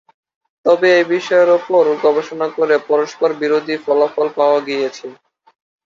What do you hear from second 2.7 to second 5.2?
পরস্পরবিরোধী ফলাফল পাওয়া গিয়েছে।